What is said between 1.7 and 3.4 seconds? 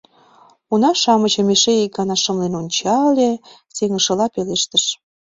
ик гана шымлен ончале,